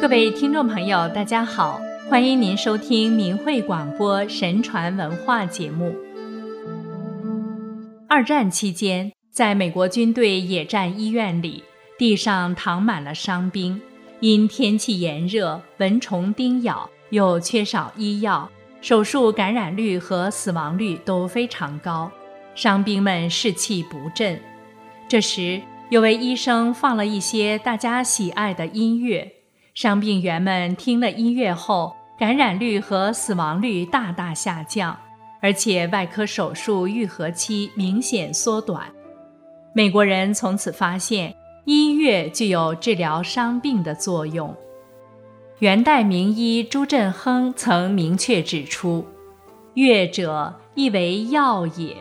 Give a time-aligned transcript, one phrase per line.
[0.00, 5.92] 各位听众朋友，大家好，欢迎您收听明慧广播神传文化节目。
[8.08, 11.64] 二战期间，在美国军队野战医院里，
[11.98, 13.80] 地上躺满了伤兵，
[14.20, 18.48] 因天气炎热、蚊虫叮咬，又缺少医药，
[18.80, 22.08] 手术感染率和死亡率都非常高，
[22.54, 24.40] 伤兵们士气不振。
[25.08, 29.32] 这时，有位医生放了一些大家喜爱的音乐。
[29.80, 34.98] 伤病员们听了音乐后，感染率和死亡率大大下降，
[35.40, 38.82] 而且外科手术愈合期明显缩短。
[39.72, 41.32] 美国人从此发现
[41.64, 44.52] 音乐具有治疗伤病的作用。
[45.60, 49.06] 元代名医朱振亨曾明确指出
[49.74, 51.96] ：“乐者，亦为药也。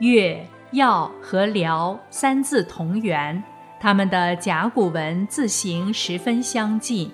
[0.00, 3.42] 乐、药和疗三字同源。”
[3.78, 7.10] 他们的甲骨文字形十分相近。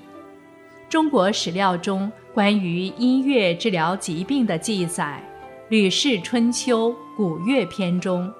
[0.89, 5.23] 中国史料中关于音乐治疗疾病的记载，
[5.69, 8.33] 《吕氏春秋·古乐篇》中，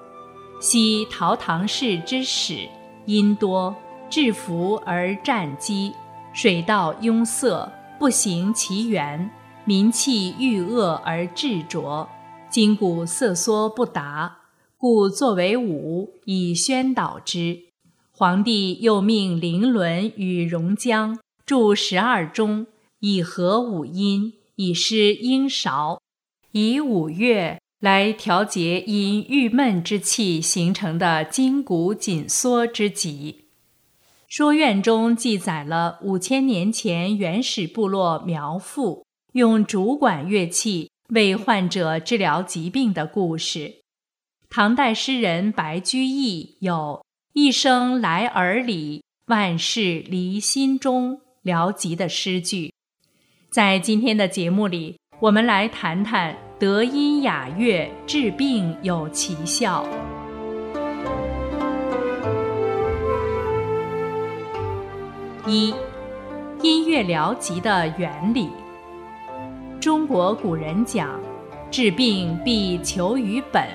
[0.59, 2.69] 昔陶唐氏之始，
[3.05, 3.75] 音多，
[4.09, 5.93] 制服而战机，
[6.31, 9.29] 水道壅塞，不行其源，
[9.65, 12.07] 民气郁恶而滞浊，
[12.49, 14.37] 筋骨瑟缩不达，
[14.77, 17.72] 故作为舞以宣导之。
[18.23, 22.67] 皇帝又命林伦与荣江著十二钟，
[23.01, 25.99] 以和五音，以诗音韶，
[26.53, 33.43] 以五乐来调节因郁闷之气形成的筋骨紧缩之疾。
[34.29, 43.81] 说院中记载了五千年前原始部落苗妇用竹管乐器为患者治疗疾病的故事。
[44.49, 47.02] 唐代诗人白居易有。
[47.33, 51.19] 一生来耳里，万事离心中。
[51.41, 52.71] 辽吉的诗句，
[53.49, 59.83] 在今天的节目里，我们来谈谈德音雅乐治病有奇效。
[65.47, 65.73] 一，
[66.61, 68.47] 音乐疗疾的原理。
[69.81, 71.19] 中国古人讲，
[71.71, 73.67] 治病必求于本，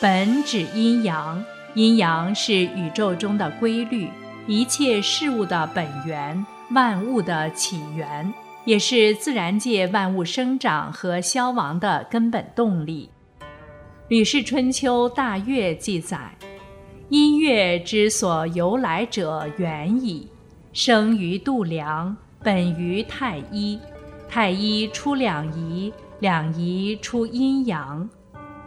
[0.00, 1.42] 本指阴阳。
[1.74, 4.10] 阴阳是宇宙中的规律，
[4.48, 8.32] 一切事物的本源，万物的起源，
[8.64, 13.08] 也是自然界万物生长和消亡的根本动力。
[14.08, 16.18] 《吕氏春秋·大乐》记载
[17.08, 20.28] ：“音乐之所由来者，远矣。
[20.72, 23.78] 生于度量，本于太一。
[24.28, 28.08] 太一出两仪，两仪出阴阳。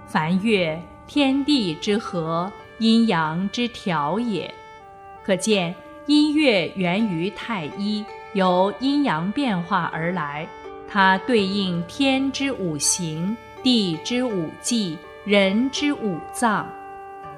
[0.05, 4.53] 凡乐，天地之和。”阴阳之调也，
[5.25, 5.73] 可见
[6.05, 8.03] 音乐源于太一，
[8.33, 10.47] 由阴阳变化而来。
[10.87, 16.67] 它对应天之五行、地之五季、人之五脏。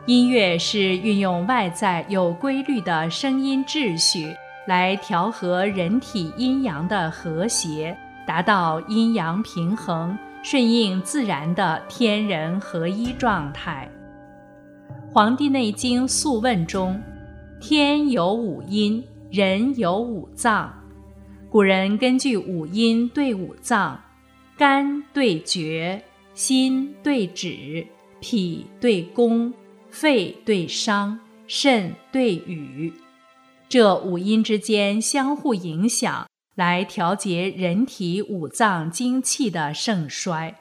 [0.05, 4.35] 音乐是运用外在有规律的声音秩序，
[4.67, 7.95] 来调和人体阴阳的和谐，
[8.25, 13.89] 达到阴阳平衡、顺应自然的天人合一状态。
[15.15, 17.01] 《黄帝内经·素问》中，
[17.61, 20.69] 天有五阴，人有五脏。
[21.49, 23.97] 古人根据五阴对五脏，
[24.57, 27.87] 肝对厥，心对止，
[28.19, 29.53] 脾对宫，
[29.89, 31.17] 肺对伤，
[31.47, 32.91] 肾对雨，
[33.69, 40.55] 这五阴之间相互影响，来调节人体五脏精气的盛衰。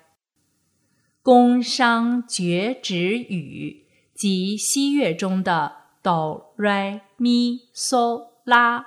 [1.24, 3.83] 宫、商、厥、止、羽。
[4.14, 8.86] 即西乐中的哆、来、咪、嗦、拉，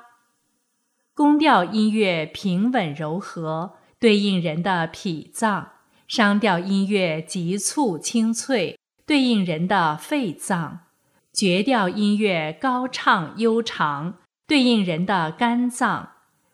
[1.13, 5.73] 宫调音乐平稳柔和，对应人的脾脏；
[6.07, 10.85] 商调音乐急促清脆，对应人的肺脏；
[11.33, 16.11] 绝调音乐高畅悠长，对应人的肝脏；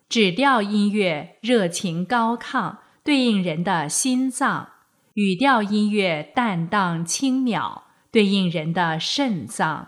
[0.10, 4.70] 指调音乐热情高亢，对应人的心脏；
[5.14, 7.83] 语调音乐淡荡轻渺。
[8.14, 9.88] 对应人的肾脏，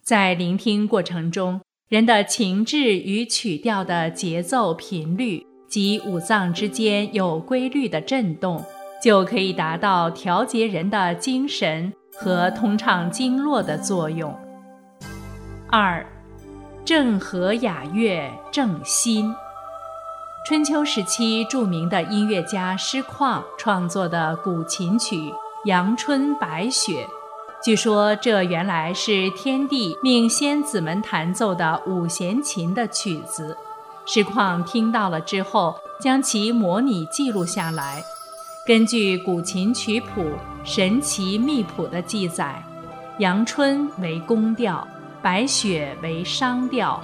[0.00, 8.64] 在聆听过程中，人的情志与曲调的节奏频率及五脏之间有规律的震动，
[9.02, 14.32] 就可以达到调节人的精神和通畅经络的作用。
[15.68, 16.06] 二，
[16.84, 19.34] 正和雅乐正心。
[20.46, 25.16] 春秋时期著名的音乐家师旷创作的古琴曲
[25.64, 27.04] 《阳春白雪》。
[27.64, 33.56] 据说这原来是天帝命仙子们弹奏的五弦琴的曲子，
[34.04, 38.04] 实况听到了之后，将其模拟记录下来。
[38.66, 40.20] 根据古琴曲谱
[40.62, 42.62] 《神奇秘谱》的记载，
[43.16, 44.86] 阳春为宫调，
[45.22, 47.02] 白雪为商调。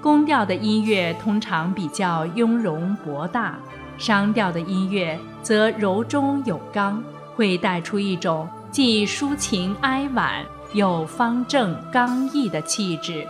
[0.00, 3.56] 宫调的音乐通常比较雍容博大，
[3.96, 7.00] 商调的音乐则柔中有刚，
[7.36, 10.44] 会带出一种既抒情哀婉
[10.74, 13.26] 又方正刚毅的气质。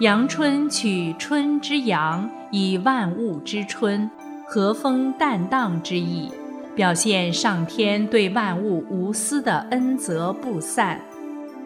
[0.00, 4.10] 阳春取春之阳，以万物之春，
[4.46, 6.30] 和风淡荡之意，
[6.74, 10.98] 表现上天对万物无私的恩泽不散；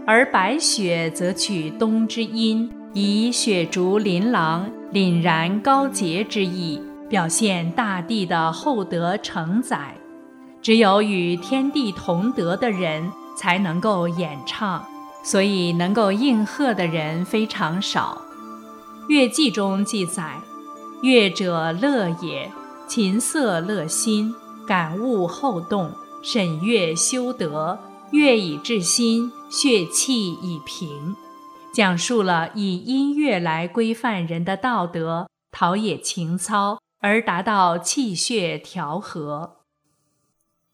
[0.06, 9.94] 而白雪则取冬之阴，以雪竹琳琅、凛然高洁之意，表现大地的厚德承载。
[10.62, 14.82] 只有与天地同德的人才能够演唱。
[15.24, 18.22] 所以，能够应和的人非常少。
[19.08, 20.40] 《乐记》中记载
[21.00, 22.50] ：“乐者乐也，
[22.88, 24.34] 琴瑟乐心，
[24.66, 25.92] 感悟后动，
[26.24, 27.78] 审乐修德，
[28.10, 31.14] 乐以治心，血气以平。”
[31.72, 39.61] 讲述了以音乐来规范人的道德，陶冶情操，而达到气血调和。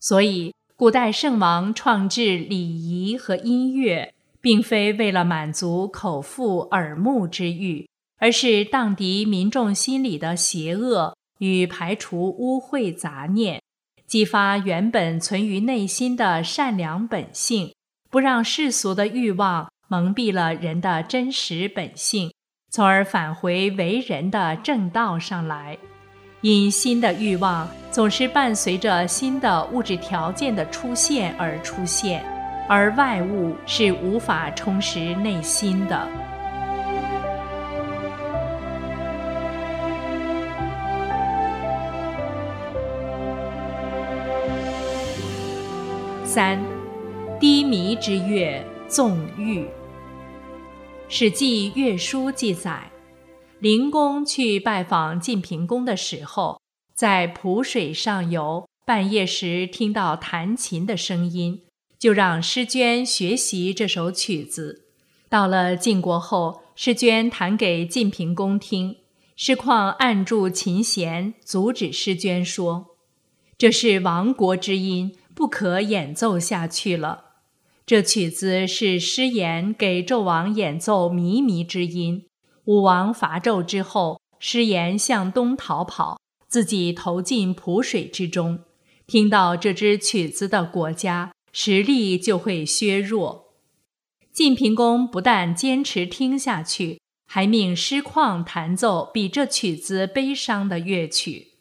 [0.01, 4.15] 所以，古代圣王创制礼仪和音乐。
[4.41, 13.61] 并非为了满足口腹耳目之欲，而是荡涤民众心里的邪恶与排除污秽杂念，
[14.07, 17.75] 激发原本存于内心的善良本性，
[18.11, 22.33] 不让世俗的欲望蒙蔽了人的真实本性，
[22.71, 25.77] 从而返回为人的正道上来。
[26.41, 32.25] 因新的欲望总是伴随着新的物质条件的出现而出现。
[32.69, 36.07] 而外物是无法充实内心的。
[46.25, 46.61] 三，
[47.41, 49.63] 低迷之月，纵欲。
[51.09, 52.83] 《史记·乐书》记载，
[53.61, 56.61] 灵公去拜访晋平公的时候，
[56.95, 61.63] 在蒲水上游，半夜时听到弹琴的声音。
[61.99, 64.85] 就让诗娟学习这首曲子。
[65.29, 68.95] 到了晋国后，诗娟弹给晋平公听，
[69.35, 72.95] 师旷按住琴弦，阻止诗娟说
[73.59, 77.25] ：“这是亡国之音，不可演奏下去了。
[77.85, 82.27] 这曲子是诗言给纣王演奏靡靡之音。
[82.69, 88.61] 武王伐纣之后，诗言向东逃跑，自己投进濮水之中。
[89.07, 93.55] 听到这支曲子的国家。”实力就会削弱。
[94.31, 101.55] 晋平公不但坚持听下去，还命师旷弹奏比这曲子悲伤的乐曲。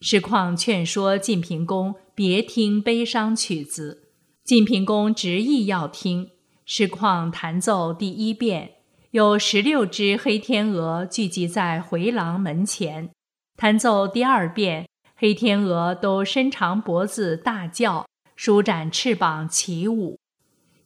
[0.00, 4.08] 师旷劝说晋平公别听悲伤曲子，
[4.44, 6.30] 晋平公执意要听。
[6.66, 8.72] 师旷弹奏第一遍，
[9.12, 13.08] 有十六只黑天鹅聚集在回廊门前；
[13.56, 18.06] 弹奏第二遍，黑天鹅都伸长脖子大叫。
[18.36, 20.18] 舒展翅膀起舞，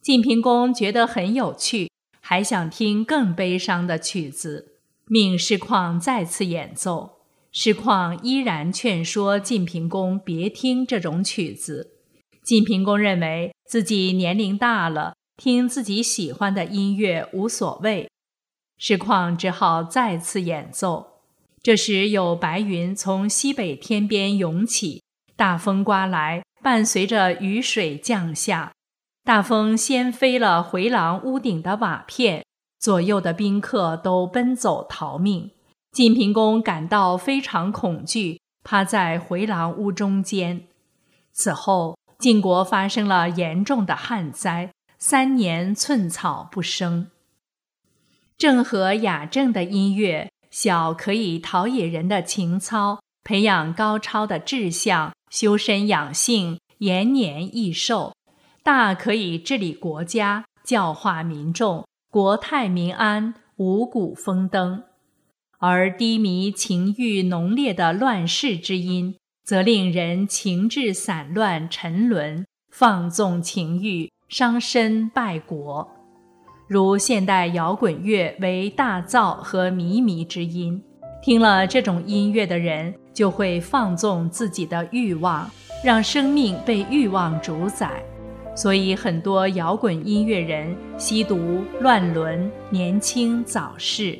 [0.01, 7.19] 晋平公觉得很有趣，还想听更悲伤的曲子，命师旷再次演奏。
[7.51, 11.91] 师旷依然劝说晋平公别听这种曲子。
[12.41, 18.09] 晋平公认为自己年龄大了，听自己喜欢的音乐无所谓。
[18.85, 21.21] 石旷只好再次演奏。
[21.61, 25.01] 这时有白云从西北天边涌起，
[25.37, 26.43] 大风刮来。
[26.61, 28.73] 伴随着雨水降下，
[29.23, 32.45] 大风掀飞了回廊屋顶的瓦片，
[32.77, 35.51] 左右的宾客都奔走逃命。
[35.93, 40.67] 晋平公感到非常恐惧，趴在回廊屋中间。
[41.31, 47.07] 此后，晋国发生了严重的旱灾，三年寸草不生。
[48.43, 55.13] 正和雅正的音乐，小可以陶冶人的情操，培养高超的志向。
[55.29, 58.11] 修身养性，延年益寿；
[58.61, 64.83] 大可以治理国家，教化民众，国泰民安，五谷丰登。
[65.59, 75.89] 而低迷情欲浓烈的乱世之音，则令人情志散乱沉沦，放纵情欲，伤身败国。
[76.67, 80.81] 如现代摇滚乐为大噪和靡靡之音。
[81.21, 85.49] 听了这种音乐的人就会放纵自己的欲望
[85.83, 88.03] 让生命被欲望主宰。
[88.55, 94.17] 所以很多摇滚音乐人吸毒乱伦年轻早逝。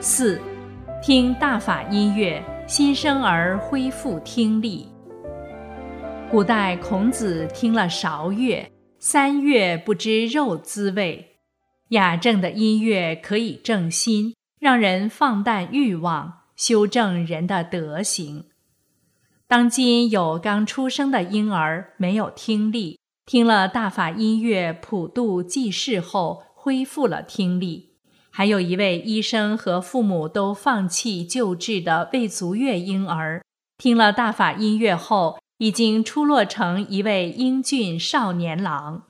[0.00, 0.40] 四
[1.02, 4.86] 听大法音乐新生儿恢复听力。
[6.30, 11.40] 古代孔子听了韶乐，三月不知肉滋味。
[11.88, 18.44] 雅正的音乐可以正心，让人放淡欲望，修正人的德行。
[19.48, 27.89] 当今有刚出生的婴儿没有听力，听了大法音乐普度济世后恢复了听力；
[28.30, 33.42] 还有一位医生和父母都放弃救治的未足月婴儿，
[33.76, 35.38] 听了大法音乐后。
[35.60, 39.02] 已经出落成一位英俊少年郎。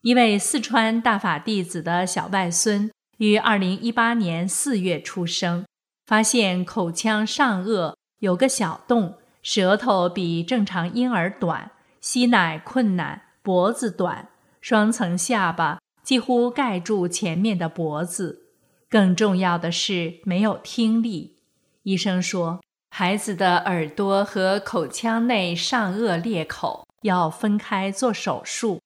[0.00, 5.66] 一位四川大法弟子的小外孙于二零一八年四月出生，
[6.06, 14.30] 发现口腔上颚有个小洞，舌头比正常婴儿短，吸奶困难，脖子短，
[14.62, 18.42] 双层下巴几乎盖住前面的脖子。
[18.88, 21.36] 更重要的是没有听力。
[21.82, 22.60] 医生说。
[22.94, 28.80] 孩子的耳朵和口腔内上颚裂口要分开做手术，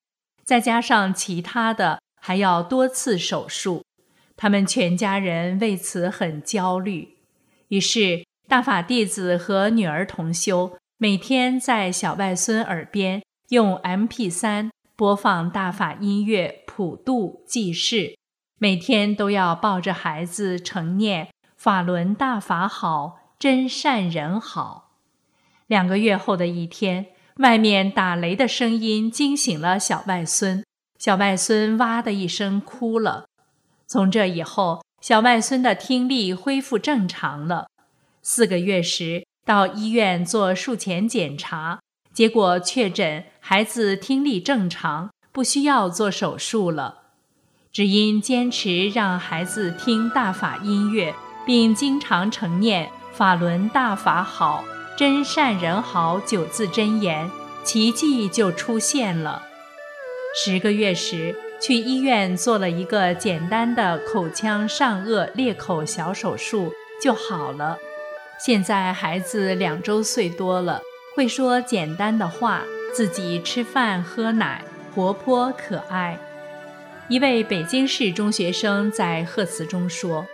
[0.44, 3.82] 再加上其他的还要多次手术，
[4.36, 7.16] 他们全家人为此很焦虑。
[7.66, 18.16] 于是大法弟子和女儿同修每天在小外孙耳边用 MP3 播放大法音乐普度济世，
[18.58, 23.18] 每天都要抱着孩子成念法轮大法好。
[23.38, 24.92] 真善人好。
[25.66, 30.64] 两个月后的一天，外面打雷的声音惊醒了小外孙，
[30.98, 33.26] 小外孙哇的一声哭了。
[33.86, 37.66] 从这以后，小外孙的听力恢复正常了。
[38.22, 41.80] 四个月时，到医院做术前检查，
[42.16, 47.02] 结果确诊孩子听力正常，不需要做手术了。
[47.70, 52.90] 只因坚持让孩子听大法音乐，并经常成念。
[53.12, 54.64] 法轮大法好，
[54.96, 57.30] 真善人好九字真言，
[57.62, 59.42] 奇迹就出现了。
[60.42, 67.76] 十个月时，去医院做了一个简单的口腔上颚裂口小手术就好了。
[68.42, 70.80] 现在孩子两周岁多了，
[71.16, 72.62] 会说简单的话，
[72.94, 74.62] 自己吃饭喝奶，
[74.94, 76.18] 活泼可爱。
[77.08, 80.26] 一位北京市中学生在贺词中说：“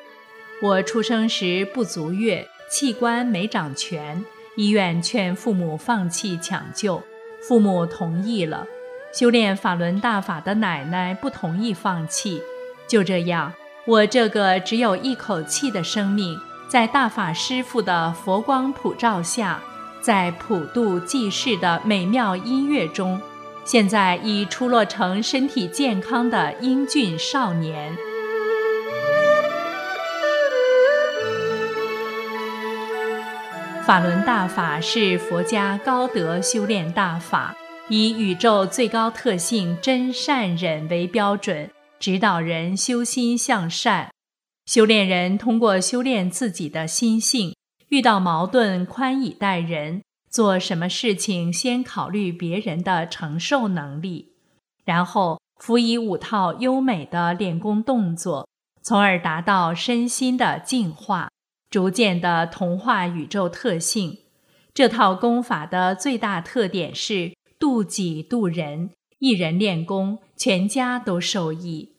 [0.60, 4.24] 我出生时不足月。”器官没长全，
[4.56, 7.00] 医院劝父母放弃抢救，
[7.46, 8.66] 父母同意了。
[9.12, 12.42] 修炼法轮大法的奶奶不同意放弃，
[12.88, 13.52] 就这样，
[13.84, 16.36] 我这个只有一口气的生命，
[16.66, 19.62] 在大法师父的佛光普照下，
[20.02, 23.20] 在普渡济世的美妙音乐中，
[23.64, 27.96] 现在已出落成身体健康的英俊少年。
[33.84, 37.54] 法轮大法是佛家高德修炼大法，
[37.88, 44.10] 以宇宙最高特性真善忍为标准，指导人修心向善。
[44.66, 47.54] 修炼人通过修炼自己的心性，
[47.92, 54.32] 遇到矛盾宽以待人，做什么事情先考虑别人的承受能力，
[54.86, 58.48] 然后辅以五套优美的练功动作，
[58.80, 61.28] 从而达到身心的净化。
[61.68, 64.20] 逐渐的同化宇宙特性，
[64.72, 71.92] 这套功法的最大特点是度己度人，一人练功，全家都受益。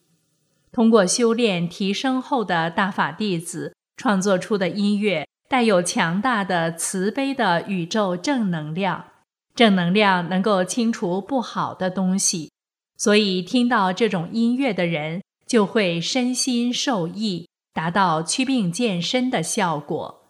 [0.71, 9.05] 通过修炼提升后的大法弟子创作出的音乐，带有强大的慈悲的宇宙正能量，
[9.53, 12.51] 正能量能够清除不好的东西，
[12.97, 17.47] 所以听到这种音乐的人就会身心受益。
[17.71, 20.23] 达到祛病健身的效果。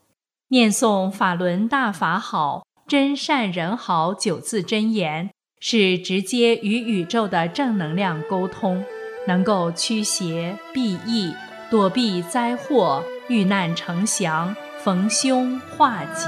[0.49, 5.29] 念诵法轮大法好，真善人好九字真言，
[5.61, 8.83] 是直接与宇宙的正能量沟通，
[9.25, 11.33] 能够驱邪避疫、
[11.71, 16.27] 躲避灾祸、遇难成祥、逢凶化吉。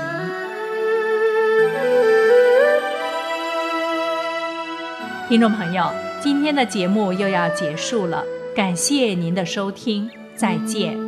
[5.28, 8.24] 听众朋友，今天的节目又要结束了，
[8.56, 11.05] 感谢您的收听，再见。